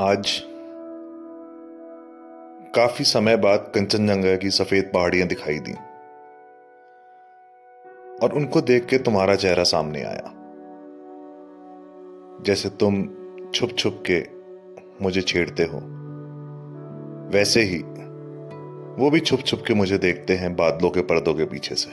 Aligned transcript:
आज 0.00 0.42
काफ़ी 2.74 3.04
समय 3.04 3.36
बाद 3.36 3.72
कंचनजंगा 3.74 4.36
की 4.36 4.50
सफ़ेद 4.50 4.90
पहाड़ियाँ 4.94 5.26
दिखाई 5.28 5.58
दी 5.58 5.72
और 8.22 8.32
उनको 8.32 8.60
देख 8.60 8.86
के 8.86 8.98
तुम्हारा 8.98 9.34
चेहरा 9.34 9.62
सामने 9.62 10.02
आया। 10.02 10.32
जैसे 12.42 12.68
तुम 12.68 13.02
छुप 13.54 13.70
छुप 13.78 14.02
के 14.10 14.24
मुझे 15.04 15.20
छेड़ते 15.22 15.62
हो, 15.62 15.80
वैसे 17.30 17.62
ही 17.62 17.78
वो 19.02 19.10
भी 19.10 19.20
छुप 19.20 19.40
छुप 19.40 19.64
के 19.66 19.74
मुझे 19.74 19.98
देखते 19.98 20.34
हैं 20.34 20.56
बादलों 20.56 20.90
के 20.90 21.00
पर्दों 21.02 21.34
के 21.34 21.44
पीछे 21.44 21.74
से। 21.74 21.90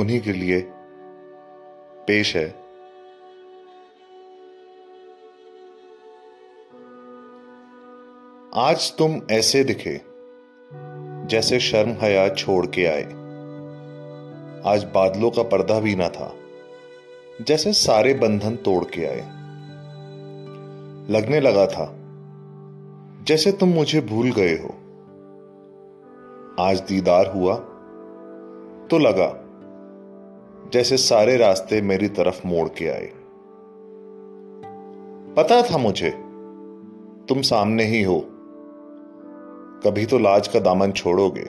उन्हीं 0.00 0.20
के 0.20 0.32
लिए 0.32 0.60
पेश 2.06 2.36
है 2.36 2.67
आज 8.58 8.96
तुम 8.96 9.20
ऐसे 9.30 9.64
दिखे, 9.64 10.00
जैसे 11.26 11.58
शर्म 11.60 11.90
हया 11.90 12.28
छोड़ 12.28 12.66
के 12.66 12.84
आए। 12.86 13.02
आज 14.66 14.84
बादलों 14.84 15.30
का 15.30 15.42
पर्दा 15.42 15.80
भी 15.80 15.94
ना 15.94 16.08
था, 16.08 16.32
जैसे 17.40 17.72
सारे 17.72 18.14
बंधन 18.14 18.56
तोड़ 18.56 18.84
के 18.84 19.04
आए। 19.06 19.20
लगने 21.10 21.40
लगा 21.40 21.66
था, 21.66 21.86
जैसे 23.24 23.52
तुम 23.52 23.68
मुझे 23.68 24.00
भूल 24.00 24.32
गए 24.32 24.54
हो। 24.54 24.68
आज 26.60 26.80
दीदार 26.80 27.26
हुआ 27.26 27.56
तो 28.90 28.98
लगा, 28.98 29.28
जैसे 30.72 30.96
सारे 30.96 31.36
रास्ते 31.36 31.80
मेरी 31.82 32.08
तरफ़ 32.08 32.46
मोड़ 32.46 32.68
के 32.68 32.88
आए। 32.88 33.12
पता 35.36 35.62
था 35.62 35.78
मुझे, 35.78 36.10
तुम 37.28 37.42
सामने 37.42 37.84
ही 37.84 38.02
हो 38.02 38.18
कभी 39.84 40.06
तो 40.06 40.18
लाज 40.18 40.48
का 40.48 40.60
दामन 40.60 40.92
छोड़ोगे, 40.92 41.44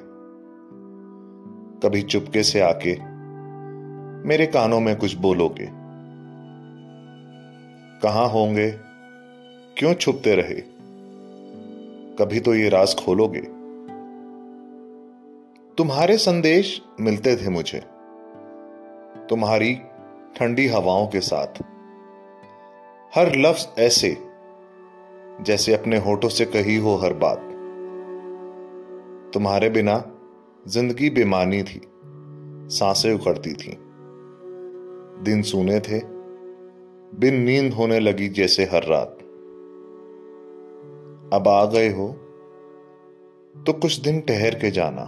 कभी 1.80 2.02
चुपके 2.02 2.44
से 2.44 2.60
आके 2.62 2.94
मेरे 4.28 4.46
कानों 4.46 4.80
में 4.80 4.96
कुछ 4.96 5.16
बोलोगे। 5.16 5.68
कहाँ 8.02 8.28
होंगे? 8.30 8.70
क्यों 9.78 9.94
छुपते 9.94 10.36
रहे? 10.36 10.62
कभी 12.16 12.40
तो 12.40 12.56
ये 12.56 12.70
राज 12.70 12.96
खोलोगे। 12.96 13.42
तुम्हारे 15.78 16.18
संदेश 16.18 16.82
मिलते 17.00 17.36
थे 17.36 17.50
मुझे, 17.50 17.80
तुम्हारी 19.30 19.74
ठंडी 20.36 20.68
हवाओं 20.68 21.08
के 21.08 21.20
साथ। 21.20 21.62
हर 23.16 23.36
लफ्ज 23.36 23.68
ऐसे, 23.80 24.18
जैसे 25.42 25.74
अपने 25.74 25.98
होठों 25.98 26.30
से 26.30 26.46
कही 26.46 26.78
हो 26.78 26.96
हर 26.96 27.14
बात। 27.14 27.49
तुम्हारे 29.34 29.70
बिना 29.70 30.04
ज़िंदगी 30.68 31.10
बेमानी 31.10 31.64
थी, 31.64 31.82
साँसें 32.70 33.14
उखड़ती 33.14 33.54
थी। 33.54 33.78
दिन 35.24 35.42
सूने 35.42 35.80
थे, 35.80 36.00
बिन 37.20 37.36
नींद 37.36 37.74
होने 37.74 38.00
लगी 38.00 38.30
जैसे 38.30 38.64
हर 38.64 38.84
रात। 38.84 39.18
अब 41.34 41.48
आ 41.48 41.66
गए 41.66 41.90
हो 41.90 42.08
तो 43.56 43.74
कुछ 43.74 44.00
दिन 44.00 44.20
ठहर 44.22 44.56
के 44.56 44.72
जाना। 44.72 45.06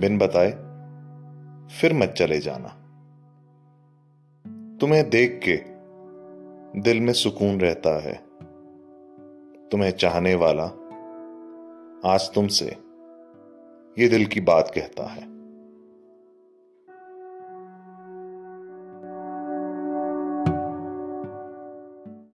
बिन 0.00 0.18
बताए, 0.18 0.50
फिर 1.80 1.94
मत 1.94 2.14
चले 2.18 2.38
जाना। 2.38 2.68
तुम्हें 4.80 5.10
देख 5.10 5.40
के 5.48 5.56
दिल 6.80 7.00
में 7.00 7.12
सुकून 7.12 7.60
रहता 7.60 7.98
है। 8.02 8.14
तुम्हें 9.68 9.90
चाहने 9.90 10.34
वाला 10.34 10.66
आज 12.06 12.32
तुमसे 12.34 12.66
ये 13.98 14.08
दिल 14.08 14.26
की 14.26 14.40
बात 14.40 14.72
कहता 14.74 15.06
है। 15.06 15.31